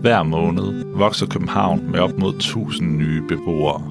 [0.00, 3.82] Hver måned vokser København med op mod 1000 nye beboere.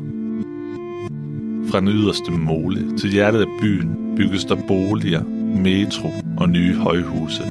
[1.72, 5.24] Fra den yderste mole til hjertet af byen bygges der boliger,
[5.64, 7.44] metro og nye højhuse.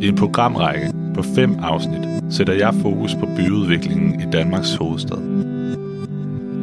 [0.00, 5.18] I en programrække på fem afsnit sætter jeg fokus på byudviklingen i Danmarks hovedstad.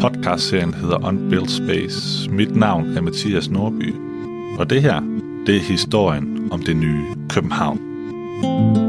[0.02, 2.30] Podcastserien hedder Unbuilt Space.
[2.32, 3.96] Mit navn er Mathias Norby.
[4.60, 5.02] Og det her,
[5.46, 7.80] det er historien om det nye København.
[8.44, 8.89] I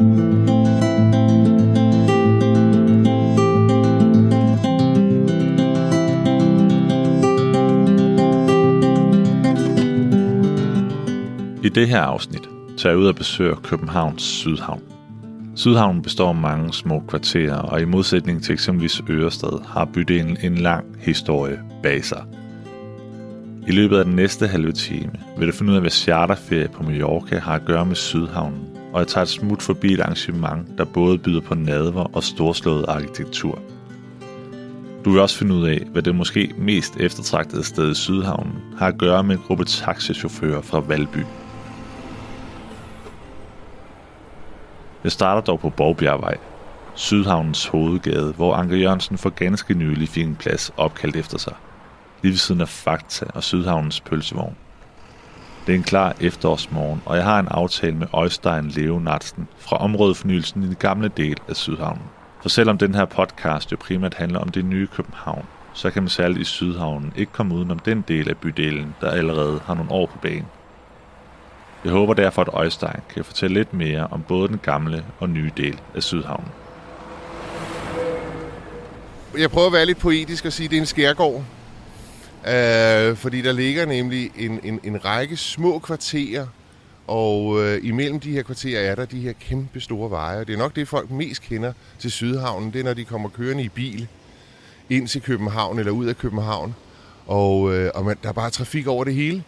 [11.75, 14.83] det her afsnit tager jeg ud og besøger Københavns Sydhavn.
[15.55, 20.55] Sydhavnen består af mange små kvarterer, og i modsætning til eksempelvis Ørestad har bydelen en
[20.55, 22.25] lang historie bag sig.
[23.67, 26.83] I løbet af den næste halve time vil du finde ud af, hvad charterferie på
[26.83, 28.61] Mallorca har at gøre med Sydhavnen,
[28.93, 32.85] og jeg tager et smut forbi et arrangement, der både byder på nadver og storslået
[32.89, 33.59] arkitektur.
[35.05, 38.87] Du vil også finde ud af, hvad det måske mest eftertragtede sted i Sydhavnen har
[38.87, 41.25] at gøre med en gruppe taxichauffører fra Valby.
[45.05, 46.37] Jeg starter dog på Borgbjergvej,
[46.95, 51.55] Sydhavnens hovedgade, hvor Anker Jørgensen for ganske nylig fik en plads opkaldt efter sig.
[52.23, 54.57] Lige ved siden af Fakta og Sydhavnens pølsevogn.
[55.67, 60.63] Det er en klar efterårsmorgen, og jeg har en aftale med Øjstein Leonardsen fra områdefornyelsen
[60.63, 62.05] i den gamle del af Sydhavnen.
[62.43, 66.11] For selvom den her podcast jo primært handler om det nye København, så kan man
[66.11, 70.07] særligt i Sydhavnen ikke komme udenom den del af bydelen, der allerede har nogle år
[70.07, 70.47] på banen.
[71.85, 75.51] Jeg håber derfor, at Øjstein kan fortælle lidt mere om både den gamle og nye
[75.57, 76.49] del af Sydhavnen.
[79.39, 81.45] Jeg prøver at være lidt poetisk og sige, at det er en skærgård.
[82.47, 86.47] Øh, fordi der ligger nemlig en, en, en række små kvarterer,
[87.07, 90.45] og øh, imellem de her kvarterer er der de her kæmpe store veje.
[90.45, 92.73] Det er nok det, folk mest kender til Sydhavnen.
[92.73, 94.09] Det er, når de kommer kørende i bil
[94.91, 96.75] ind til København eller ud af København.
[97.27, 99.45] Og, øh, og man, der er bare trafik over det hele.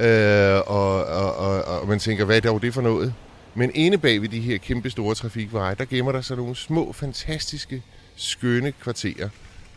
[0.00, 3.14] Øh, og, og, og, og man tænker, hvad er dog det for noget?
[3.54, 6.92] Men inde bag ved de her kæmpe store trafikveje, der gemmer der sig nogle små,
[6.92, 7.82] fantastiske,
[8.16, 9.28] skønne kvarterer.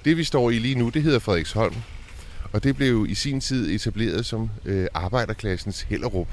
[0.05, 1.75] Det vi står i lige nu, det hedder Frederiksholm.
[2.53, 6.27] Og det blev i sin tid etableret som øh, arbejderklassens Hellerup.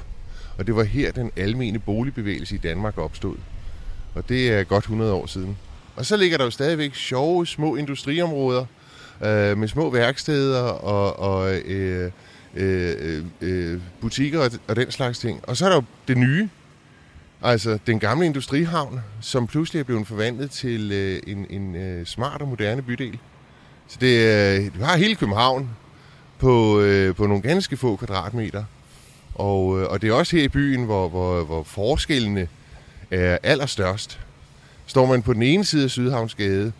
[0.57, 3.35] Og det var her, den almene boligbevægelse i Danmark opstod.
[4.15, 5.57] Og det er godt 100 år siden.
[5.95, 8.65] Og så ligger der jo stadigvæk sjove, små industriområder
[9.21, 12.11] øh, med små værksteder og, og øh,
[12.55, 15.39] øh, øh, butikker og, og den slags ting.
[15.43, 16.49] Og så er der jo det nye,
[17.41, 22.41] altså den gamle industrihavn, som pludselig er blevet forvandlet til øh, en, en øh, smart
[22.41, 23.19] og moderne bydel.
[23.87, 25.69] Så det, øh, du har hele København
[26.39, 28.63] på, øh, på nogle ganske få kvadratmeter.
[29.35, 32.47] Og, øh, og det er også her i byen, hvor, hvor, hvor forskellene
[33.11, 34.19] er allerstørst.
[34.85, 36.71] Står man på den ene side af Sydhavnsgade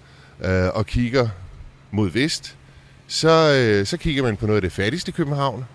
[0.45, 1.29] øh, og kigger
[1.91, 2.57] mod vest,
[3.11, 5.65] så, øh, så kigger man på noget af det fattigste København.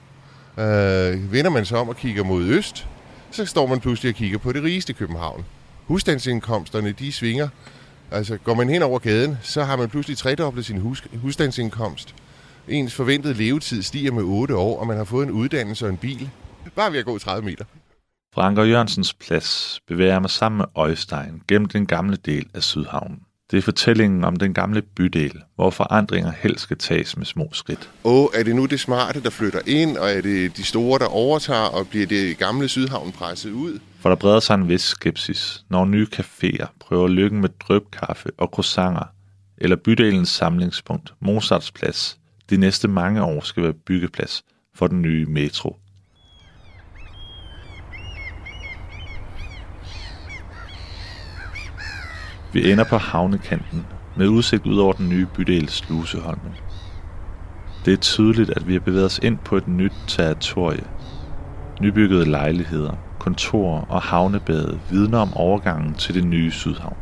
[0.59, 2.87] Øh, vender man sig om og kigger mod øst,
[3.31, 5.45] så står man pludselig og kigger på det rigeste København.
[5.87, 7.49] Husstandsindkomsterne, de svinger.
[8.11, 12.15] Altså, går man hen over gaden, så har man pludselig tredoblet sin hus, husstandsindkomst.
[12.69, 15.97] Ens forventede levetid stiger med 8 år, og man har fået en uddannelse og en
[15.97, 16.31] bil.
[16.77, 17.65] Bare ved at gå 30 meter.
[18.35, 22.63] Fra Anker Jørgensens plads bevæger jeg mig sammen med Øjstein gennem den gamle del af
[22.63, 23.26] Sydhavnen.
[23.51, 27.91] Det er fortællingen om den gamle bydel, hvor forandringer helst skal tages med små skridt.
[28.05, 31.07] Og er det nu det smarte, der flytter ind, og er det de store, der
[31.07, 33.79] overtager, og bliver det gamle Sydhavn presset ud?
[34.01, 38.49] For der breder sig en vis skepsis, når nye caféer prøver lykken med drøbkaffe og
[38.49, 39.05] croissanter,
[39.59, 42.19] eller bydelens samlingspunkt, Mozarts plads,
[42.51, 44.43] de næste mange år skal være byggeplads
[44.75, 45.77] for den nye metro.
[52.57, 53.87] Vi ender på havnekanten
[54.17, 56.53] med udsigt ud over den nye bydel Sluseholmen.
[57.85, 60.85] Det er tydeligt, at vi har bevæget os ind på et nyt territorie.
[61.81, 66.97] Nybyggede lejligheder, kontorer og havnebade vidner om overgangen til det nye Sydhavn.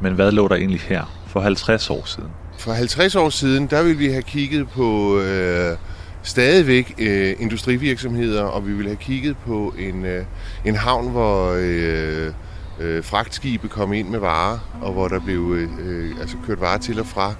[0.00, 2.30] Men hvad lå der egentlig her for 50 år siden?
[2.58, 5.76] For 50 år siden, der ville vi have kigget på øh,
[6.22, 10.24] stadigvæk øh, industrivirksomheder, og vi ville have kigget på en, øh,
[10.64, 12.32] en havn, hvor øh,
[12.80, 16.78] øh, fragtskibe kom ind med varer, og hvor der blev øh, øh, altså kørt varer
[16.78, 17.34] til og fra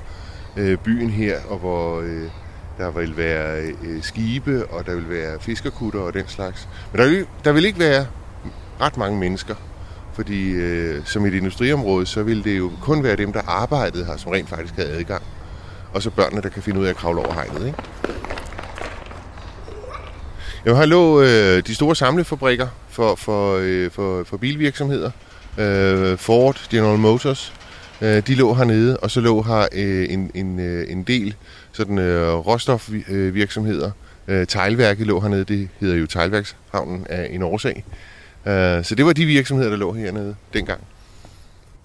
[0.57, 2.29] øh, byen her, og hvor øh,
[2.79, 6.69] der vil være øh, skibe, og der vil være fiskerkutter og den slags.
[6.93, 8.07] Men der vil, der vil ikke være
[8.81, 9.55] ret mange mennesker,
[10.13, 14.17] fordi øh, som et industriområde, så vil det jo kun være dem, der arbejdede her,
[14.17, 15.23] som rent faktisk havde adgang.
[15.93, 17.67] Og så børnene, der kan finde ud af at kravle over hegnet.
[17.67, 17.79] Ikke?
[20.65, 25.11] Jeg hallo, lå øh, de store samlefabrikker for, for, øh, for, for bilvirksomheder.
[25.58, 27.52] Øh, Ford, General Motors,
[28.02, 31.35] øh, de lå hernede, og så lå her øh, en, en, øh, en del
[31.73, 33.91] sådan øh, råstofvirksomheder.
[34.29, 37.85] Øh, teglværket lå hernede, det hedder jo Teglværkshavnen af en årsag.
[38.46, 40.81] Øh, så det var de virksomheder, der lå hernede dengang.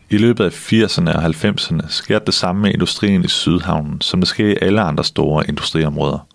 [0.09, 4.27] I løbet af 80'erne og 90'erne sker det samme med industrien i Sydhavnen, som det
[4.27, 6.27] sker i alle andre store industriområder.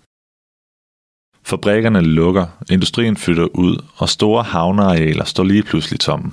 [1.46, 6.32] Fabrikkerne lukker, industrien flytter ud, og store havnearealer står lige pludselig tomme.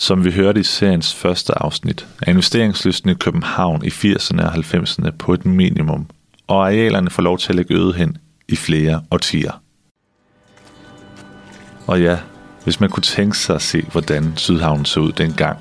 [0.00, 5.10] Som vi hørte i seriens første afsnit, er investeringslysten i København i 80'erne og 90'erne
[5.10, 6.06] på et minimum,
[6.46, 8.18] og arealerne får lov til at lægge øde hen
[8.48, 9.62] i flere årtier.
[11.86, 12.18] Og ja,
[12.64, 15.58] hvis man kunne tænke sig at se, hvordan Sydhavnen så ud dengang,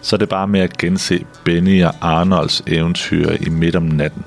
[0.00, 4.24] så er det bare med at gense Benny og Arnolds eventyr i midt om natten.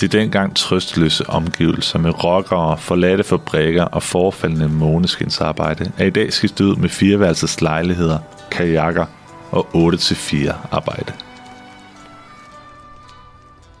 [0.00, 6.64] De dengang trøstløse omgivelser med rockere, forladte fabrikker og forfaldende måneskinsarbejde er i dag skiftet
[6.64, 8.18] ud med fireværelses lejligheder,
[8.50, 9.06] kajakker
[9.50, 11.12] og 8-4 arbejde.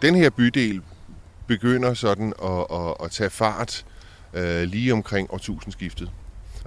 [0.02, 0.80] Den her bydel
[1.46, 3.84] begynder sådan at, at, at tage fart
[4.34, 6.10] øh, lige omkring årtusindskiftet.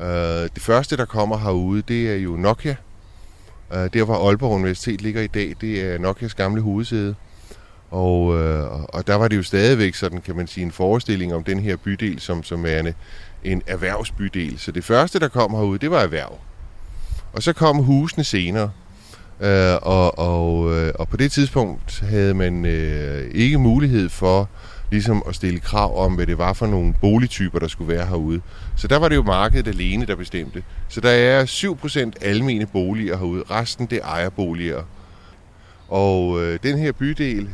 [0.01, 0.05] Øh,
[0.55, 2.75] det første, der kommer herude, det er jo Nokia.
[3.73, 7.15] Øh, der, hvor Aalborg Universitet ligger i dag, det er Nokias gamle hovedsæde.
[7.93, 11.43] Og, øh, og der var det jo stadigvæk sådan, kan man sige, en forestilling om
[11.43, 12.93] den her bydel som, som er en,
[13.43, 14.59] en erhvervsbydel.
[14.59, 16.39] Så det første, der kom herude, det var erhverv.
[17.33, 18.71] Og så kom husene senere.
[19.41, 24.49] Øh, og, og, øh, og på det tidspunkt havde man øh, ikke mulighed for
[24.91, 28.41] ligesom at stille krav om, hvad det var for nogle boligtyper, der skulle være herude.
[28.75, 30.63] Så der var det jo markedet alene, der bestemte.
[30.89, 33.43] Så der er 7% almene boliger herude.
[33.49, 34.83] Resten, det ejerboliger.
[35.87, 37.49] Og øh, den her bydel,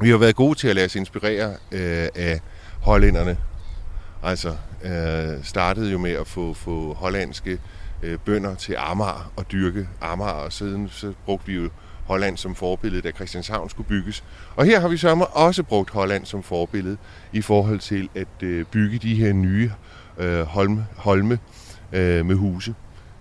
[0.00, 2.40] vi har været gode til at lade os inspirere øh, af
[2.80, 3.36] hollænderne.
[4.22, 7.58] Altså øh, startede jo med at få, få hollandske
[8.02, 11.70] øh, bønder til Amager og dyrke Amager, og siden så brugte vi jo
[12.04, 14.24] Holland som forbillede, da Christianshavn skulle bygges.
[14.56, 16.96] Og her har vi så også brugt Holland som forbillede
[17.32, 19.72] i forhold til at øh, bygge de her nye
[20.18, 21.38] øh, holme, holme
[21.92, 22.74] øh, med huse.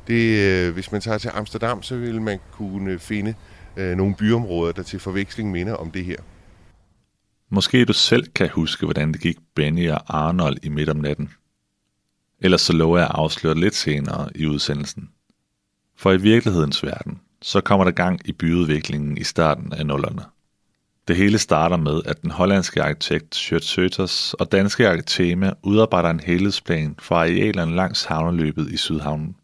[0.07, 3.33] Det, øh, hvis man tager til Amsterdam, så vil man kunne finde
[3.78, 6.18] øh, nogle byområder, der til forveksling minder om det her.
[7.50, 11.31] Måske du selv kan huske, hvordan det gik Benny og Arnold i midt om natten.
[12.39, 15.09] Ellers så lover jeg at afsløre lidt senere i udsendelsen.
[15.97, 20.21] For i virkelighedens verden, så kommer der gang i byudviklingen i starten af nullerne.
[21.07, 26.19] Det hele starter med, at den hollandske arkitekt Sjørt Søters og danske arkitema udarbejder en
[26.19, 29.36] helhedsplan for arealerne langs havneløbet i Sydhavnen.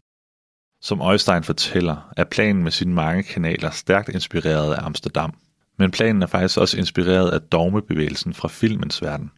[0.80, 5.34] Som Øjstein fortæller, er planen med sine mange kanaler stærkt inspireret af Amsterdam.
[5.78, 9.30] Men planen er faktisk også inspireret af dogmebevægelsen fra filmens verden.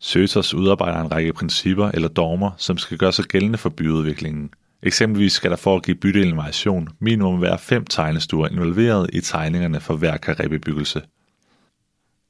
[0.00, 4.50] Søters udarbejder en række principper eller dogmer, som skal gøre sig gældende for byudviklingen,
[4.82, 9.80] Eksempelvis skal der for at give bydelen variation minimum være fem tegnestuer involveret i tegningerne
[9.80, 11.02] for hver karibbebyggelse.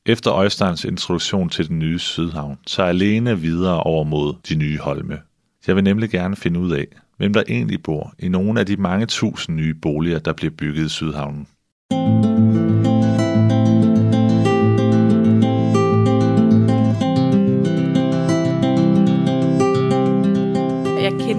[0.06, 4.79] Efter Øjsteins introduktion til den nye Sydhavn, så er alene videre over mod de nye
[4.79, 5.20] Holme.
[5.67, 6.87] Jeg vil nemlig gerne finde ud af,
[7.17, 10.87] hvem der egentlig bor i nogle af de mange tusind nye boliger, der bliver bygget
[10.87, 11.46] i Sydhavnen.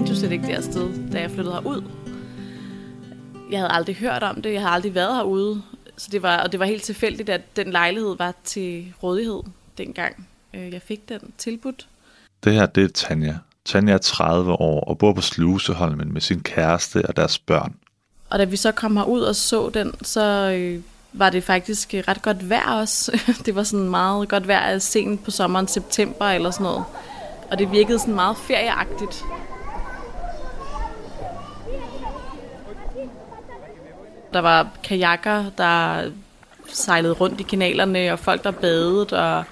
[0.06, 1.82] Slet ikke det sted, da jeg flyttede herud.
[3.50, 5.62] Jeg havde aldrig hørt om det, jeg havde aldrig været herude.
[5.96, 9.42] Så det var, og det var helt tilfældigt, at den lejlighed var til rådighed
[9.78, 11.86] dengang øh, jeg fik den tilbudt.
[12.44, 13.34] Det her, det er Tanja.
[13.64, 17.74] Tanja er 30 år og bor på Sluseholmen med sin kæreste og deres børn.
[18.30, 20.80] Og da vi så kom herud og så den, så øh,
[21.12, 23.20] var det faktisk ret godt vejr også.
[23.46, 26.84] det var sådan meget godt vejr sent på sommeren, september eller sådan noget.
[27.50, 29.24] Og det virkede sådan meget ferieagtigt.
[34.32, 36.02] Der var kajakker, der
[36.68, 39.44] sejlede rundt i kanalerne, og folk, der badede, og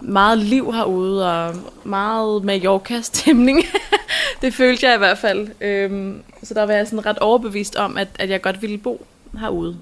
[0.00, 1.54] meget liv herude, og
[1.84, 3.60] meget Mallorca-stemning.
[4.42, 5.48] det følte jeg i hvert fald.
[5.60, 9.06] Øhm, så der var jeg sådan ret overbevist om, at, at jeg godt ville bo
[9.40, 9.76] herude.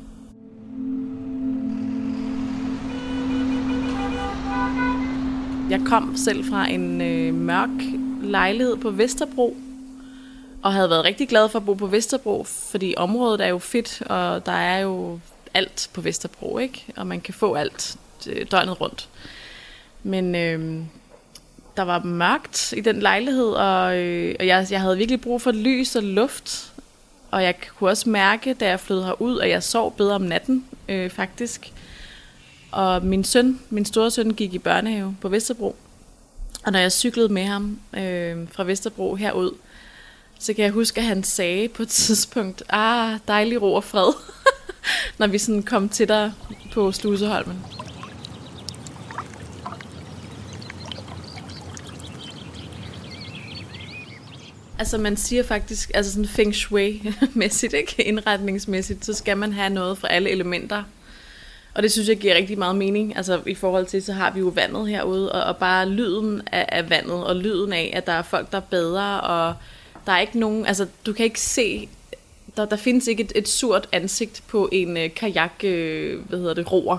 [5.71, 7.71] Jeg kom selv fra en øh, mørk
[8.23, 9.57] lejlighed på Vesterbro,
[10.67, 14.03] og havde været rigtig glad for at bo på Vesterbro, fordi området er jo fedt,
[14.03, 15.21] og der er jo
[15.55, 16.85] alt på Vesterbro, ikke?
[16.97, 17.97] Og man kan få alt
[18.27, 19.09] øh, døgnet rundt.
[20.03, 20.85] Men øh,
[21.77, 25.53] der var mørkt i den lejlighed, og, øh, og jeg, jeg havde virkelig brug for
[25.53, 26.73] lys og luft.
[27.31, 30.65] Og jeg kunne også mærke, da jeg flyttede herud, at jeg sov bedre om natten,
[30.89, 31.73] øh, faktisk.
[32.71, 35.77] Og min søn, min store søn, gik i børnehave på Vesterbro.
[36.65, 39.53] Og når jeg cyklede med ham øh, fra Vesterbro herud,
[40.39, 44.13] så kan jeg huske, at han sagde på et tidspunkt, ah, dejlig ro og fred.
[45.19, 46.33] når vi sådan kom til dig
[46.73, 47.65] på Sluseholmen.
[54.79, 58.03] Altså man siger faktisk, altså sådan feng shui-mæssigt, ikke?
[58.03, 60.83] indretningsmæssigt, så skal man have noget fra alle elementer.
[61.75, 63.17] Og det synes jeg giver rigtig meget mening.
[63.17, 66.67] Altså i forhold til, så har vi jo vandet herude, og, og bare lyden af,
[66.69, 69.55] af vandet, og lyden af, at der er folk, der bader, og
[70.07, 71.89] der er ikke nogen, altså du kan ikke se,
[72.57, 76.55] der, der findes ikke et, et surt ansigt på en øh, kajak, øh, hvad hedder
[76.55, 76.99] det, roer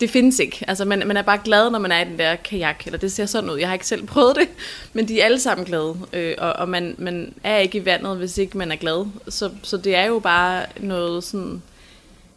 [0.00, 0.64] det findes ikke.
[0.68, 3.12] Altså, man, man er bare glad, når man er i den der kajak, eller det
[3.12, 3.56] ser sådan ud.
[3.56, 4.48] Jeg har ikke selv prøvet det,
[4.92, 5.96] men de er alle sammen glade.
[6.12, 9.06] Øh, og og man, man er ikke i vandet, hvis ikke man er glad.
[9.28, 11.62] Så, så det er jo bare noget sådan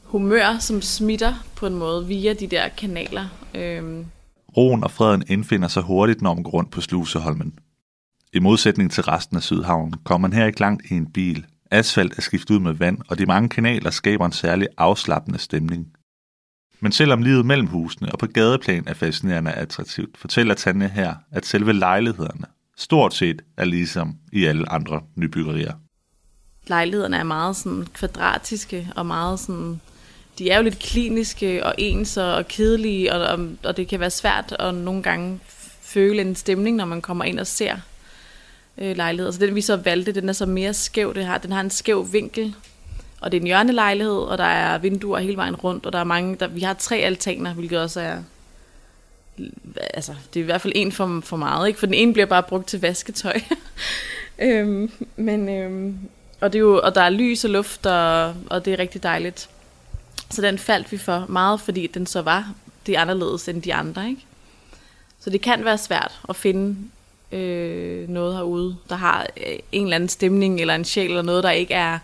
[0.04, 3.25] humør, som smitter på en måde via de der kanaler.
[3.56, 3.84] Øh.
[4.58, 7.54] Roen og freden indfinder sig hurtigt, når man går rundt på Sluseholmen.
[8.34, 11.46] I modsætning til resten af Sydhavnen kommer man her ikke langt i en bil.
[11.72, 15.88] Asfalt er skiftet ud med vand, og de mange kanaler skaber en særlig afslappende stemning.
[16.80, 21.16] Men selvom livet mellem husene og på gadeplan er fascinerende og attraktivt, fortæller Tanja her,
[21.32, 22.46] at selve lejlighederne
[22.78, 25.74] stort set er ligesom i alle andre nybyggerier.
[26.68, 29.82] Lejlighederne er meget sådan kvadratiske og meget sådan...
[30.40, 34.10] De er jo lidt kliniske og ens og kedelige, og, og, og det kan være
[34.10, 35.40] svært at nogle gange
[35.82, 37.76] føle en stemning, når man kommer ind og ser
[38.78, 39.32] øh, lejlighed.
[39.32, 41.14] Så den vi så valgte, den er så mere skæv.
[41.14, 42.56] Det har, den har en skæv vinkel,
[43.22, 46.04] og det er en hjørnelejlighed, og der er vinduer hele vejen rundt, og der er
[46.04, 48.18] mange, der, vi har tre altaner, hvilket også er,
[49.94, 51.80] altså det er i hvert fald en for, for meget, ikke?
[51.80, 53.40] For den ene bliver bare brugt til vasketøj.
[54.40, 56.00] øhm, men, øhm,
[56.42, 59.04] og, det er jo, og der er lys og luft, og, og det er rigtig
[59.04, 59.50] dejligt.
[60.30, 62.54] Så den faldt vi for meget, fordi den så var
[62.86, 64.26] det anderledes end de andre, ikke?
[65.20, 66.76] Så det kan være svært at finde
[67.32, 71.44] øh, noget herude, der har øh, en eller anden stemning, eller en sjæl, eller noget,
[71.44, 72.00] der ikke er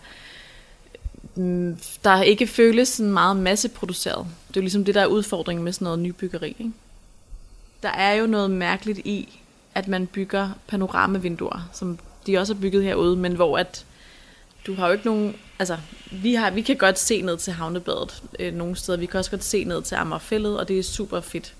[1.34, 4.26] mm, der ikke føles sådan meget masseproduceret.
[4.48, 6.48] Det er jo ligesom det, der er udfordringen med sådan noget nybyggeri.
[6.48, 6.72] Ikke?
[7.82, 9.40] Der er jo noget mærkeligt i,
[9.74, 13.84] at man bygger panoramavinduer, som de også har bygget herude, men hvor at
[14.66, 15.36] du har jo ikke nogen...
[15.58, 15.78] Altså,
[16.12, 18.98] vi, har, vi kan godt se ned til havnebadet øh, nogle steder.
[18.98, 21.54] Vi kan også godt se ned til Amagerfællet, og det er super fedt.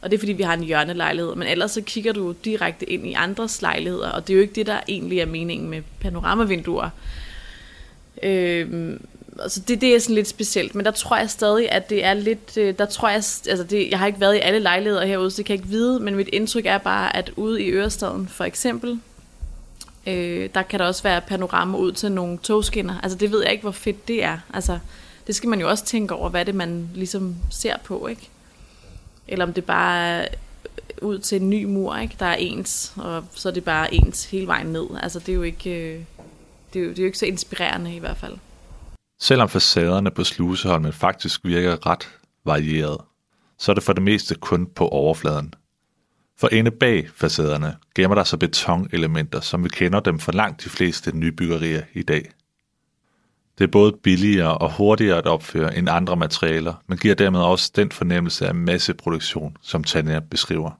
[0.00, 1.34] Og det er fordi, vi har en hjørnelejlighed.
[1.34, 4.54] Men ellers så kigger du direkte ind i andres lejligheder, og det er jo ikke
[4.54, 6.90] det, der egentlig er meningen med panoramavinduer.
[8.22, 8.96] Øh,
[9.42, 12.14] altså det, det er sådan lidt specielt, men der tror jeg stadig, at det er
[12.14, 15.30] lidt, øh, der tror jeg, altså det, jeg har ikke været i alle lejligheder herude,
[15.30, 18.28] så det kan jeg ikke vide, men mit indtryk er bare, at ude i Ørestaden
[18.28, 19.00] for eksempel,
[20.06, 23.00] øh, der kan der også være panorama ud til nogle togskinner.
[23.02, 24.38] Altså det ved jeg ikke, hvor fedt det er.
[24.54, 24.78] Altså
[25.26, 28.28] det skal man jo også tænke over, hvad det man ligesom ser på, ikke?
[29.28, 30.28] Eller om det bare er
[31.02, 32.16] øh, ud til en ny mur, ikke?
[32.18, 34.86] Der er ens, og så er det bare ens hele vejen ned.
[35.02, 35.70] Altså det er jo ikke...
[35.70, 36.00] Øh,
[36.72, 38.36] det er, jo, det er jo ikke så inspirerende i hvert fald.
[39.20, 42.08] Selvom facaderne på Sluseholmen faktisk virker ret
[42.44, 42.98] varieret,
[43.58, 45.54] så er det for det meste kun på overfladen.
[46.40, 50.68] For inde bag facaderne gemmer der sig betonelementer, som vi kender dem fra langt de
[50.68, 52.30] fleste nybyggerier i dag.
[53.58, 57.72] Det er både billigere og hurtigere at opføre end andre materialer, men giver dermed også
[57.76, 60.70] den fornemmelse af masseproduktion, som Tanja beskriver.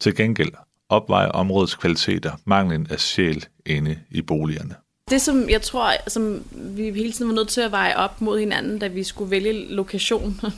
[0.00, 0.52] Til gengæld
[0.88, 4.74] opvejer områdets kvaliteter manglen af sjæl inde i boligerne.
[5.10, 8.38] Det, som jeg tror, som vi hele tiden var nødt til at veje op mod
[8.38, 10.40] hinanden, da vi skulle vælge lokation,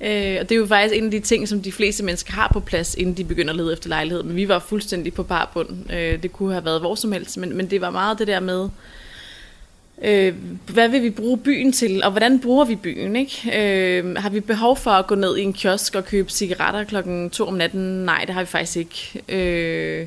[0.00, 2.50] Øh, og det er jo faktisk en af de ting, som de fleste mennesker har
[2.52, 4.22] på plads, inden de begynder at lede efter lejlighed.
[4.22, 5.92] Men vi var fuldstændig på barbund.
[5.92, 8.40] Øh, det kunne have været hvor som helst, men, men det var meget det der
[8.40, 8.68] med,
[10.02, 10.34] øh,
[10.72, 13.16] hvad vil vi bruge byen til, og hvordan bruger vi byen?
[13.16, 13.50] Ikke?
[13.54, 17.30] Øh, har vi behov for at gå ned i en kiosk og købe cigaretter klokken
[17.30, 18.04] to om natten?
[18.04, 19.22] Nej, det har vi faktisk ikke.
[19.28, 20.06] Øh,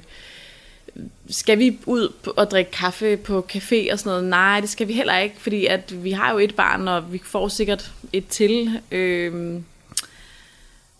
[1.30, 4.24] skal vi ud og drikke kaffe på café og sådan noget?
[4.24, 7.22] Nej, det skal vi heller ikke, fordi at vi har jo et barn, og vi
[7.24, 8.80] får sikkert et til.
[8.92, 9.62] Øh,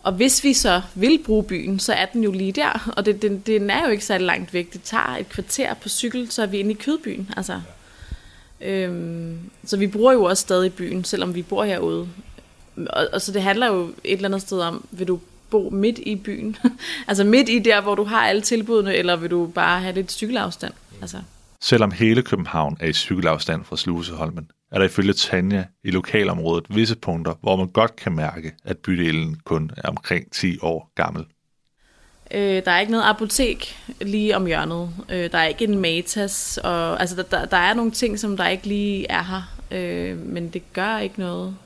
[0.02, 3.22] og hvis vi så vil bruge byen, så er den jo lige der, og det,
[3.22, 4.72] den, den er jo ikke så langt væk.
[4.72, 7.30] Det tager et kvarter på cykel, så er vi inde i kødbyen.
[7.36, 7.60] Altså.
[8.62, 12.08] Øhm, så vi bruger jo også stadig byen, selvom vi bor herude.
[12.76, 15.98] Og, og så det handler jo et eller andet sted om, vil du bo midt
[15.98, 16.56] i byen?
[17.08, 20.12] altså midt i der, hvor du har alle tilbudene, eller vil du bare have lidt
[20.12, 20.72] cykelafstand?
[21.00, 21.18] Altså.
[21.60, 26.96] Selvom hele København er i cykelafstand fra Sluseholmen, er der ifølge Tanja i lokalområdet visse
[26.96, 31.24] punkter, hvor man godt kan mærke, at bydelen kun er omkring 10 år gammel.
[32.34, 34.90] Øh, der er ikke noget apotek lige om hjørnet.
[35.08, 36.58] Øh, der er ikke en Matas.
[36.64, 39.42] Og, altså, der, der, der er nogle ting, som der ikke lige er her.
[39.70, 41.56] Øh, men det gør ikke noget,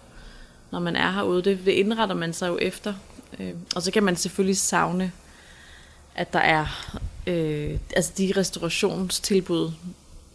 [0.71, 1.43] når man er herude.
[1.43, 2.95] Det, det indretter man sig jo efter.
[3.39, 5.13] Øh, og så kan man selvfølgelig savne,
[6.15, 6.95] at der er
[7.27, 9.71] øh, altså de restaurationstilbud,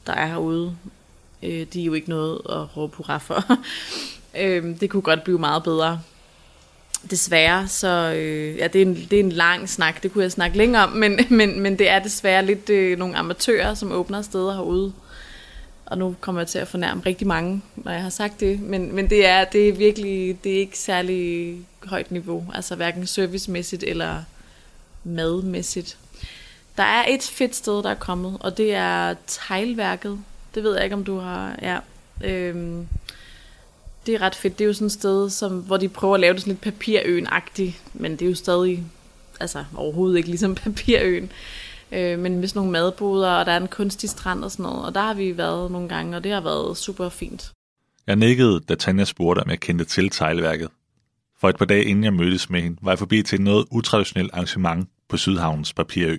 [0.08, 0.76] der er herude.
[1.44, 3.44] Øh, de er jo ikke noget at råbe hurra for.
[4.42, 6.02] øh, det kunne godt blive meget bedre.
[7.10, 10.32] Desværre, så øh, ja, det er, en, det er en lang snak, det kunne jeg
[10.32, 14.22] snakke længere om, men, men, men det er desværre lidt øh, nogle amatører, som åbner
[14.22, 14.94] steder herude.
[15.86, 18.96] Og nu kommer jeg til at fornærme rigtig mange, når jeg har sagt det, men,
[18.96, 23.84] men det, er, det er virkelig, det er ikke særlig højt niveau, altså hverken servicemæssigt
[23.84, 24.24] eller
[25.04, 25.98] madmæssigt.
[26.78, 30.20] Der er et fedt sted, der er kommet, og det er teglværket.
[30.56, 31.56] Det ved jeg ikke, om du har...
[31.62, 31.78] Ja,
[32.24, 32.88] øhm,
[34.06, 34.60] det er ret fedt.
[34.60, 36.62] Det er jo sådan et sted, som, hvor de prøver at lave det sådan lidt
[36.62, 38.84] papirøen-agtigt, men det er jo stadig
[39.40, 41.32] altså, overhovedet ikke ligesom papirøen.
[41.92, 44.86] Øh, men med sådan nogle madboder, og der er en kunstig strand og sådan noget.
[44.86, 47.52] Og der har vi været nogle gange, og det har været super fint.
[48.08, 50.70] Jeg nikkede, da Tanja spurgte, om jeg kendte til teglværket.
[51.40, 54.34] For et par dage inden jeg mødtes med hende, var jeg forbi til noget utraditionelt
[54.34, 56.18] arrangement på Sydhavnens Papirø.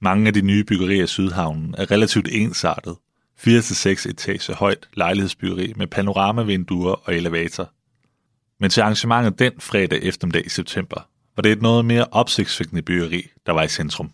[0.00, 2.96] Mange af de nye byggerier i Sydhavnen er relativt ensartet.
[3.46, 7.70] 4-6 etager højt lejlighedsbyggeri med panoramavinduer og elevator.
[8.60, 13.22] Men til arrangementet den fredag eftermiddag i september, var det et noget mere opsigtsvækkende byggeri,
[13.46, 14.10] der var i centrum.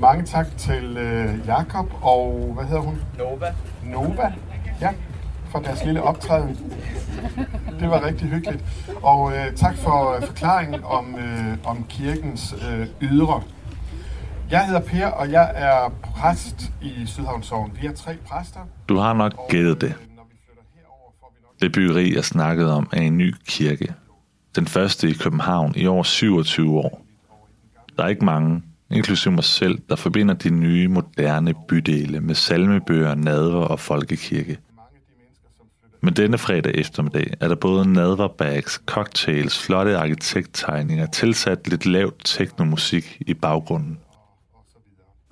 [0.00, 3.00] Mange tak til øh, Jakob og hvad hedder hun?
[3.18, 3.54] Nova.
[3.84, 4.32] Nova,
[4.80, 4.90] ja,
[5.50, 6.58] for deres lille optræden.
[7.80, 8.64] Det var rigtig hyggeligt.
[9.02, 13.42] Og øh, tak for øh, forklaringen om, øh, om kirkens øh, ydre.
[14.50, 17.72] Jeg hedder Per, og jeg er præst i Sydhavnsovn.
[17.80, 18.60] Vi er tre præster.
[18.88, 19.88] Du har nok gættet det.
[19.88, 19.94] øh,
[21.62, 23.94] Det byggeri, jeg snakkede om, er en ny kirke.
[24.56, 27.00] Den første i København i over 27 år.
[27.96, 33.14] Der er ikke mange, inklusive mig selv, der forbinder de nye, moderne bydele med salmebøger,
[33.14, 34.58] nadver og folkekirke.
[36.00, 43.22] Men denne fredag eftermiddag er der både nadverbags, cocktails, flotte arkitekttegninger, tilsat lidt lavt teknomusik
[43.26, 43.98] i baggrunden.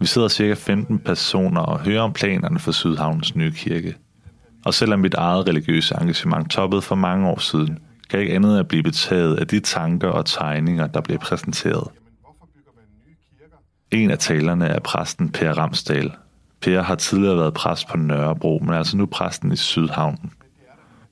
[0.00, 3.96] Vi sidder cirka 15 personer og hører om planerne for Sydhavnens nye kirke.
[4.64, 7.78] Og selvom mit eget religiøse engagement toppede for mange år siden,
[8.10, 11.18] kan jeg ikke andet end at blive betaget af de tanker og tegninger, der bliver
[11.18, 11.88] præsenteret.
[13.92, 16.12] En af talerne er præsten Per Ramsdal.
[16.60, 20.32] Per har tidligere været præst på Nørrebro, men er altså nu præsten i Sydhavnen.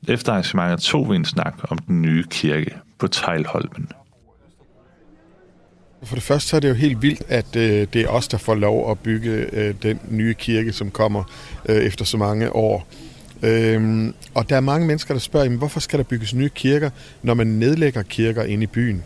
[0.09, 3.89] Efter arrangementet tog vi en snak om den nye kirke på Tejlholmen.
[6.03, 8.39] For det første så er det jo helt vildt, at øh, det er os, der
[8.39, 11.25] får lov at bygge øh, den nye kirke, som kommer
[11.69, 12.87] øh, efter så mange år.
[13.43, 16.91] Øhm, og der er mange mennesker, der spørger, jamen, hvorfor skal der bygges nye kirker,
[17.23, 19.05] når man nedlægger kirker ind i byen?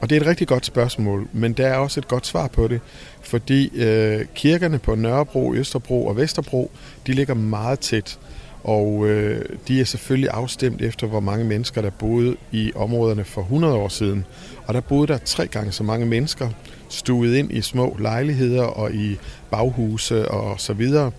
[0.00, 2.68] Og det er et rigtig godt spørgsmål, men der er også et godt svar på
[2.68, 2.80] det,
[3.20, 6.70] fordi øh, kirkerne på Nørrebro, Østerbro og Vesterbro,
[7.06, 8.18] de ligger meget tæt,
[8.64, 13.40] og øh, de er selvfølgelig afstemt efter, hvor mange mennesker, der boede i områderne for
[13.40, 14.24] 100 år siden.
[14.66, 16.48] Og der boede der tre gange så mange mennesker,
[16.88, 19.18] stuet ind i små lejligheder og i
[19.50, 21.10] baghuse og så videre.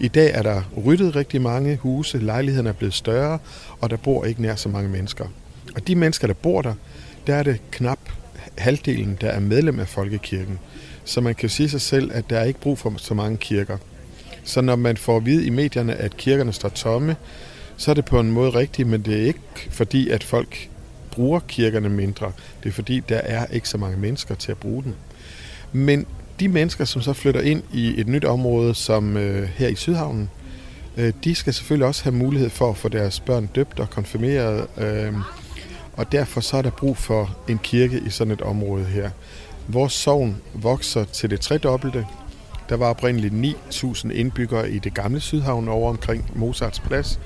[0.00, 3.38] I dag er der ryddet rigtig mange huse, lejlighederne er blevet større,
[3.80, 5.24] og der bor ikke nær så mange mennesker.
[5.74, 6.74] Og de mennesker, der bor der,
[7.26, 7.98] der er det knap
[8.58, 10.58] halvdelen, der er medlem af Folkekirken.
[11.04, 13.36] Så man kan jo sige sig selv, at der er ikke brug for så mange
[13.36, 13.76] kirker.
[14.44, 17.16] Så når man får at vide i medierne, at kirkerne står tomme,
[17.76, 19.40] så er det på en måde rigtigt, men det er ikke
[19.70, 20.68] fordi, at folk
[21.10, 22.32] bruger kirkerne mindre.
[22.62, 24.94] Det er fordi, der er ikke så mange mennesker til at bruge dem.
[25.72, 26.06] Men
[26.40, 30.30] de mennesker, som så flytter ind i et nyt område, som øh, her i Sydhavnen,
[30.96, 34.66] øh, de skal selvfølgelig også have mulighed for at få deres børn døbt og konfirmeret.
[34.78, 35.12] Øh,
[35.98, 39.10] og derfor så er der brug for en kirke i sådan et område her.
[39.68, 42.06] Vores sogn vokser til det tredobbelte.
[42.68, 47.20] Der var oprindeligt 9.000 indbyggere i det gamle Sydhavn over omkring Mozarts plads.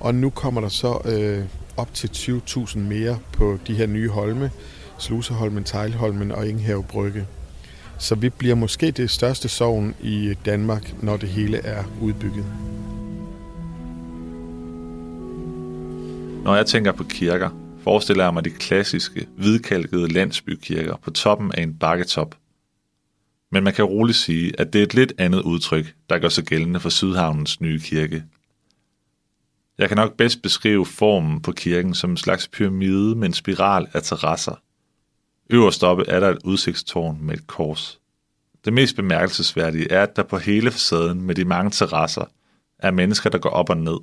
[0.00, 1.44] Og nu kommer der så øh,
[1.76, 4.50] op til 20.000 mere på de her nye holme.
[4.98, 7.26] Sluseholmen, Tejlholmen og Ingenhav Brygge.
[7.98, 12.44] Så vi bliver måske det største sogn i Danmark, når det hele er udbygget.
[16.44, 21.62] Når jeg tænker på kirker, forestiller jeg mig de klassiske, hvidkalkede landsbykirker på toppen af
[21.62, 22.34] en bakketop.
[23.52, 26.44] Men man kan roligt sige, at det er et lidt andet udtryk, der gør sig
[26.44, 28.24] gældende for Sydhavnens nye kirke.
[29.78, 33.86] Jeg kan nok bedst beskrive formen på kirken som en slags pyramide med en spiral
[33.92, 34.62] af terrasser.
[35.50, 38.00] Øverst oppe er der et udsigtstårn med et kors.
[38.64, 42.24] Det mest bemærkelsesværdige er, at der på hele facaden med de mange terrasser
[42.78, 43.98] er mennesker, der går op og ned.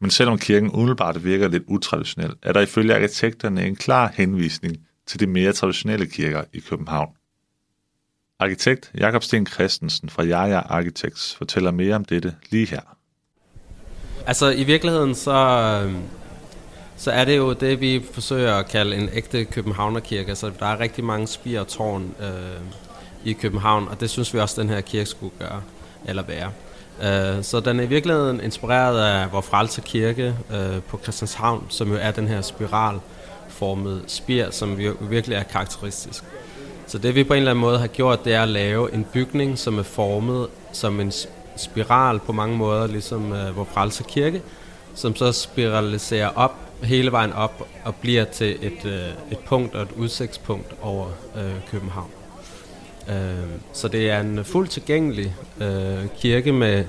[0.00, 5.20] Men selvom kirken umiddelbart virker lidt utraditionel, er der ifølge arkitekterne en klar henvisning til
[5.20, 7.08] de mere traditionelle kirker i København.
[8.40, 12.80] Arkitekt Jakob Sten Christensen fra Jaja Architects fortæller mere om dette lige her.
[14.26, 15.90] Altså i virkeligheden så,
[16.96, 20.34] så er det jo det, vi forsøger at kalde en ægte Københavnerkirke.
[20.34, 22.60] Så der er rigtig mange spir og tårn øh,
[23.24, 25.62] i København, og det synes vi også, den her kirke skulle gøre,
[26.06, 26.52] eller være.
[27.02, 31.92] Øh, så den er i virkeligheden inspireret af vores frelse kirke øh, på Christianshavn, som
[31.92, 36.24] jo er den her spiralformede spir, som virkelig er karakteristisk.
[36.86, 39.06] Så det vi på en eller anden måde har gjort, det er at lave en
[39.12, 41.12] bygning, som er formet som en
[41.56, 44.42] spiral på mange måder, ligesom øh, vores frelse kirke,
[44.94, 49.82] som så spiraliserer op hele vejen op og bliver til et, øh, et punkt og
[49.82, 51.06] et udsigtspunkt over
[51.36, 52.17] øh, København.
[53.08, 56.84] Øh, så det er en fuldt tilgængelig øh, kirke med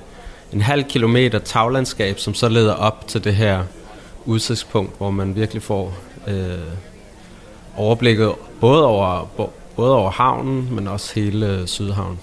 [0.52, 3.64] en halv kilometer taglandskab, som så leder op til det her
[4.24, 5.94] udsigtspunkt, hvor man virkelig får
[6.28, 6.58] øh,
[7.76, 9.30] overblikket både over,
[9.76, 12.18] både over havnen, men også hele øh, Sydhavnen.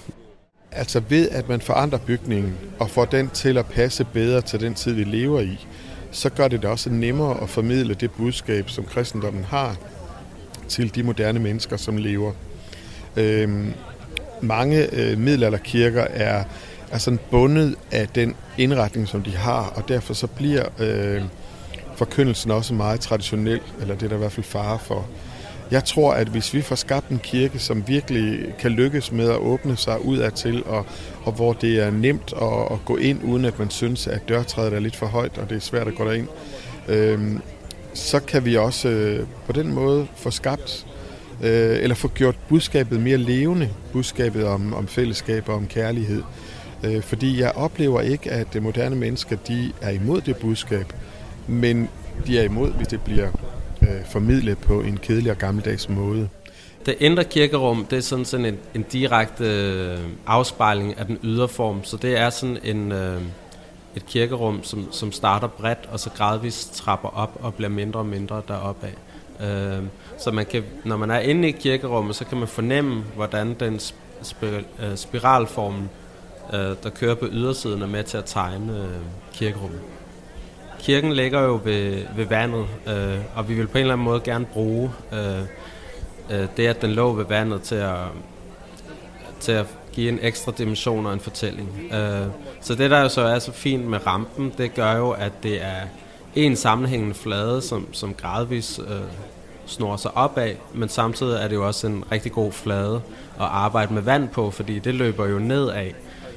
[0.72, 4.74] Altså ved, at man forandrer bygningen og får den til at passe bedre til den
[4.74, 5.66] tid, vi lever i,
[6.10, 9.76] så gør det det også nemmere at formidle det budskab, som kristendommen har
[10.68, 12.32] til de moderne mennesker, som lever.
[13.16, 13.72] Øhm,
[14.42, 16.44] mange øh, middelalderkirker er,
[16.90, 21.22] er sådan bundet af den indretning, som de har, og derfor så bliver øh,
[21.96, 25.06] forkyndelsen også meget traditionel, eller det er der i hvert fald fare for.
[25.70, 29.36] Jeg tror, at hvis vi får skabt en kirke, som virkelig kan lykkes med at
[29.36, 30.86] åbne sig ud til, og,
[31.24, 34.72] og hvor det er nemt at, at gå ind, uden at man synes, at dørtrædet
[34.72, 36.28] er lidt for højt, og det er svært at gå derind,
[36.88, 37.32] øh,
[37.94, 40.86] så kan vi også øh, på den måde få skabt,
[41.42, 46.22] øh, eller få gjort budskabet mere levende, budskabet om, om fællesskab og om kærlighed.
[46.84, 50.92] Øh, fordi jeg oplever ikke, at de moderne mennesker de er imod det budskab,
[51.46, 51.88] men
[52.26, 53.28] de er imod, hvis det bliver
[53.82, 56.28] øh, formidlet på en kedelig og gammeldags måde.
[56.86, 61.48] Det indre kirkerum, det er sådan, sådan en, en direkte øh, afspejling af den ydre
[61.48, 63.20] form, så det er sådan en, øh,
[63.96, 68.06] et kirkerum, som, som starter bredt, og så gradvist trapper op og bliver mindre og
[68.06, 68.88] mindre deropad.
[68.88, 68.94] af.
[69.42, 69.82] Øh,
[70.18, 73.80] så man kan, når man er inde i kirkerummet, så kan man fornemme, hvordan den
[74.22, 74.48] spir,
[74.82, 75.90] øh, spiralformen,
[76.52, 79.00] øh, der kører på ydersiden, er med til at tegne øh,
[79.32, 79.80] kirkerummet
[80.78, 84.20] kirken ligger jo ved, ved vandet, øh, og vi vil på en eller anden måde
[84.20, 85.40] gerne bruge øh,
[86.30, 87.98] øh, det, at den lå ved vandet til at,
[89.40, 91.92] til at give en ekstra dimension og en fortælling.
[91.92, 92.26] Øh,
[92.60, 95.62] så det, der jo så er så fint med rampen, det gør jo, at det
[95.64, 95.80] er
[96.46, 99.00] en sammenhængende flade, som, som gradvis øh,
[99.66, 102.94] snor sig opad, men samtidig er det jo også en rigtig god flade
[103.40, 105.90] at arbejde med vand på, fordi det løber jo nedad.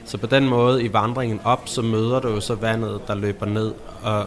[0.06, 3.46] Så på den måde i vandringen op, så møder du jo så vandet, der løber
[3.46, 3.74] ned.
[4.04, 4.26] Og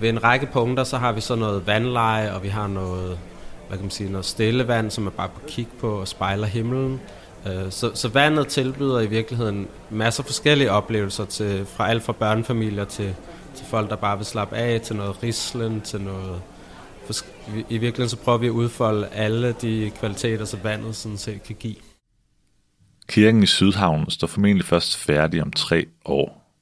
[0.00, 3.18] ved en række punkter, så har vi så noget vandleje, og vi har noget,
[3.68, 6.46] hvad kan man sige, noget stille vand, som er bare på kig på og spejler
[6.46, 7.00] himlen.
[7.46, 12.12] Øh, så, så vandet tilbyder i virkeligheden masser af forskellige oplevelser, til, fra alt fra
[12.12, 13.14] børnefamilier til,
[13.58, 16.42] til folk, der bare vil slappe af, til noget rislen, til noget...
[17.50, 21.56] I virkeligheden så prøver vi at udfolde alle de kvaliteter, som vandet sådan set kan
[21.56, 21.76] give.
[23.08, 26.54] Kirken i Sydhavnen står formentlig først færdig om tre år,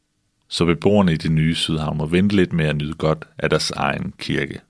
[0.49, 3.71] så beboerne i det nye Sydhavn må vente lidt med at nyde godt af deres
[3.71, 4.61] egen kirke.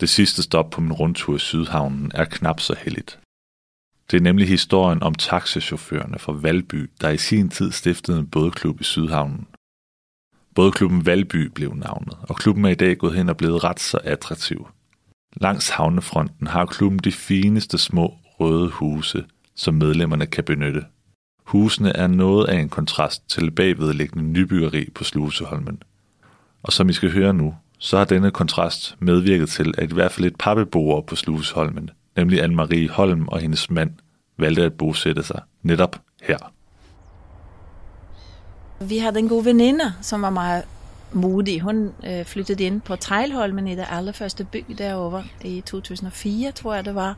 [0.00, 3.18] Det sidste stop på min rundtur i Sydhavnen er knap så heldigt.
[4.10, 8.80] Det er nemlig historien om taxichaufførerne fra Valby, der i sin tid stiftede en bådklub
[8.80, 9.46] i Sydhavnen.
[10.56, 13.98] Bådklubben Valby blev navnet, og klubben er i dag gået hen og blevet ret så
[14.04, 14.66] attraktiv.
[15.36, 20.84] Langs havnefronten har klubben de fineste små røde huse, som medlemmerne kan benytte.
[21.44, 25.82] Husene er noget af en kontrast til bagvedliggende nybyggeri på Sluseholmen.
[26.62, 30.12] Og som I skal høre nu, så har denne kontrast medvirket til, at i hvert
[30.12, 33.90] fald et par beboere på Sluseholmen, nemlig Anne-Marie Holm og hendes mand,
[34.38, 36.55] valgte at bosætte sig netop her.
[38.80, 40.62] Vi havde en god veninde, som var meget
[41.12, 41.60] modig.
[41.60, 46.84] Hun øh, flyttede ind på Trejlholmen i det allerførste by derovre i 2004, tror jeg
[46.84, 47.16] det var.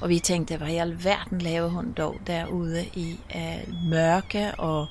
[0.00, 4.86] Og vi tænkte, hvad i alverden laver hun dog derude i øh, mørke og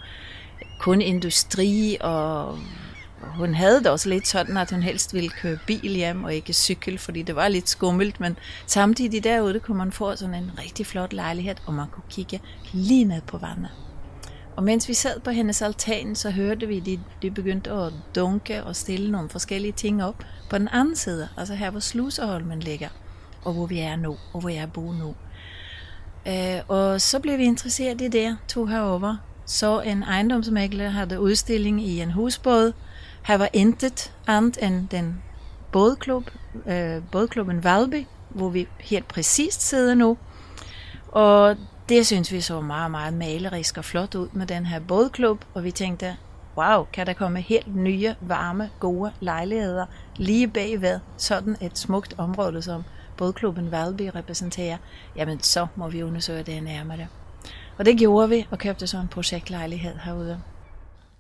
[0.80, 2.58] kun industri og
[3.22, 6.54] hun havde det også lidt sådan, at hun helst ville køre bil hjem og ikke
[6.54, 10.86] cykel, fordi det var lidt skummelt, men samtidig derude kunne man få sådan en rigtig
[10.86, 12.40] flot lejlighed, og man kunne kigge
[12.74, 13.83] lige ned på vandet.
[14.56, 17.94] Og mens vi sad på hendes altan, så hørte vi, at de, de begyndte at
[18.16, 22.60] dunke og stille nogle forskellige ting op på den anden side, altså her hvor Sluseholmen
[22.60, 22.90] ligger
[23.46, 25.16] og hvor vi er nu, og hvor jeg bor nu.
[26.28, 31.82] Øh, og så blev vi interesseret i det, tog herover, så en ejendomsmægler havde udstilling
[31.82, 32.74] i en husbåd.
[33.26, 35.24] Her var intet andet end den
[35.72, 36.30] bådklub,
[36.68, 40.18] øh, bådklubben Valby, hvor vi helt præcist sidder nu.
[41.08, 41.56] Og
[41.94, 45.64] det synes vi så meget, meget malerisk og flot ud med den her bådklub, og
[45.64, 46.16] vi tænkte,
[46.58, 52.62] wow, kan der komme helt nye, varme, gode lejligheder lige bagved sådan et smukt område,
[52.62, 52.84] som
[53.18, 54.78] bådklubben Valby repræsenterer,
[55.16, 57.08] jamen så må vi undersøge det nærmere.
[57.78, 60.42] Og det gjorde vi, og købte så en projektlejlighed herude.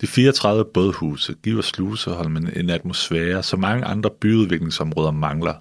[0.02, 5.54] De 34 bådhuse giver Sluseholmen en atmosfære, som mange andre byudviklingsområder mangler.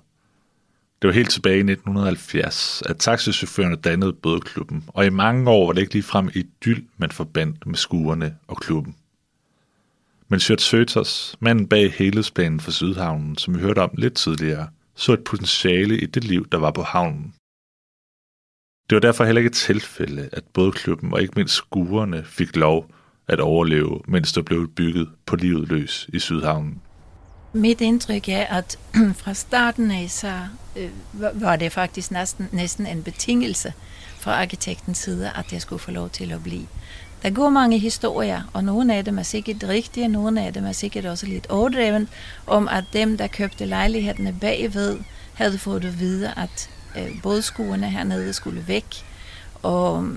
[1.03, 5.73] Det var helt tilbage i 1970, at taxichaufførerne dannede bådklubben, og i mange år var
[5.73, 8.97] det ikke ligefrem idyll, man forbandt med skuerne og klubben.
[10.29, 15.13] Men Sjørt Søters, manden bag helhedsplanen for Sydhavnen, som vi hørte om lidt tidligere, så
[15.13, 17.35] et potentiale i det liv, der var på havnen.
[18.91, 22.91] Det var derfor heller ikke et tilfælde, at bådklubben og ikke mindst skuerne fik lov
[23.29, 26.83] at overleve, mens der blev bygget på livet løs i Sydhavnen.
[27.55, 28.79] Mit indtryk er, at
[29.21, 30.41] fra starten af, så
[30.77, 33.73] øh, var det faktisk næsten, næsten en betingelse
[34.19, 36.67] fra arkitektens side, at jeg skulle få lov til at blive.
[37.23, 40.73] Der går mange historier, og nogle af dem er sikkert rigtige, nogle af dem er
[40.73, 42.09] sikkert også lidt overdrevet,
[42.47, 44.99] om at dem, der købte lejlighederne bagved,
[45.35, 49.05] havde fået at vide, at øh, bådskuerne hernede skulle væk.
[49.63, 50.09] Og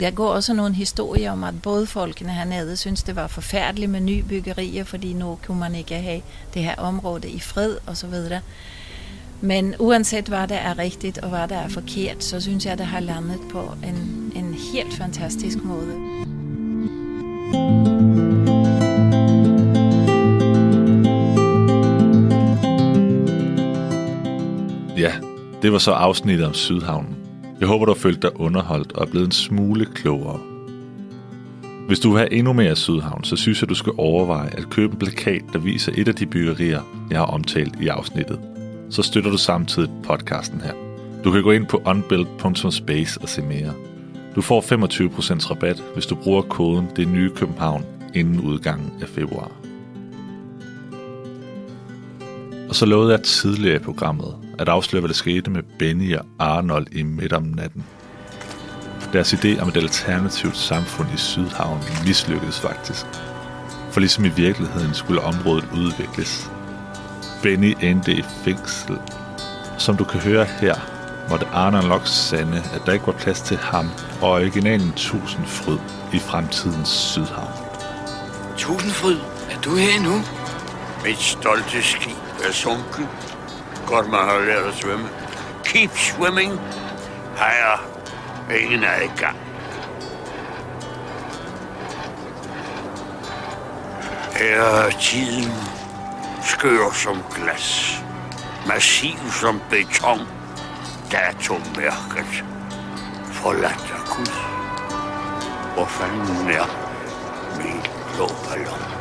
[0.00, 4.22] jeg går også nogle historier om, at bådfolkene hernede synes, det var forfærdeligt med nye
[4.22, 6.22] byggerier, fordi nu kunne man ikke have
[6.54, 8.40] det her område i fred og så videre.
[9.40, 12.86] Men uanset hvad der er rigtigt og hvad der er forkert, så synes jeg, det
[12.86, 15.94] har landet på en, en helt fantastisk måde.
[24.96, 25.12] Ja,
[25.62, 27.19] det var så afsnittet om Sydhavnen.
[27.60, 30.40] Jeg håber, du har følt dig underholdt og er blevet en smule klogere.
[31.86, 34.92] Hvis du vil have endnu mere Sydhavn, så synes jeg, du skal overveje at købe
[34.92, 38.40] en plakat, der viser et af de byggerier, jeg har omtalt i afsnittet.
[38.90, 40.72] Så støtter du samtidig podcasten her.
[41.24, 43.74] Du kan gå ind på unbuild.space og se mere.
[44.36, 49.59] Du får 25% rabat, hvis du bruger koden Det Nye København inden udgangen af februar.
[52.70, 56.24] Og så lovede jeg tidligere i programmet at afsløre, hvad der skete med Benny og
[56.38, 57.84] Arnold i midt om natten.
[59.12, 63.06] Deres idé om et alternativt samfund i Sydhavnen mislykkedes faktisk.
[63.90, 66.50] For ligesom i virkeligheden skulle området udvikles.
[67.42, 68.98] Benny endte i fængsel.
[69.78, 70.74] Som du kan høre her,
[71.30, 73.86] måtte Arnold nok sande, at der ikke var plads til ham
[74.22, 75.78] og originalen Tusindfryd
[76.12, 77.52] i fremtidens Sydhavn.
[78.58, 79.16] Tusindfryd,
[79.50, 80.14] er du her nu?
[81.04, 83.08] Mit stolte skib er sunken.
[83.86, 85.08] Godt, man har lært at svømme.
[85.64, 86.60] Keep swimming.
[87.36, 87.86] Hejer.
[88.60, 89.36] Ingen er i gang.
[94.36, 95.52] Her er tiden
[96.42, 97.96] skør som glas.
[98.66, 100.20] Massiv som beton.
[101.12, 102.44] Datomærket.
[103.32, 104.32] Forladt af Gud.
[105.74, 106.66] Hvor fanden er
[107.58, 107.80] min
[108.14, 108.99] blå ballon?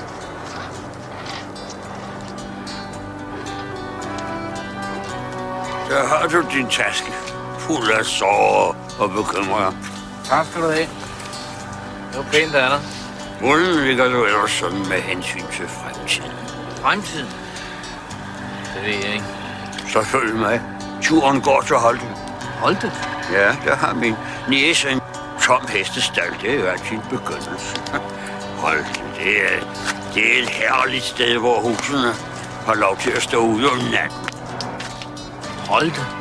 [5.90, 7.14] Der har du din taske,
[7.60, 9.72] fuld af sorger og bekymringer.
[10.26, 10.88] Tak skal du have.
[12.10, 12.82] Det var pænt af dig.
[13.40, 16.32] Hvordan ligger du ellers sådan med hensyn til fremtiden?
[16.82, 17.28] Fremtiden?
[18.76, 19.26] Det ved jeg ikke.
[19.88, 20.62] Så følg mig.
[21.02, 22.06] Turen går til Holte.
[22.60, 22.92] Holte?
[23.32, 24.16] Ja, der har min
[24.50, 25.02] næse en
[25.42, 26.34] tom hestestal.
[26.42, 27.82] Det er jo altid en begyndelse.
[28.64, 29.60] Holte, det er,
[30.14, 32.14] det er et herligt sted, hvor husene
[32.66, 34.29] har lov til at stå ude om natten.
[35.70, 36.19] Holte?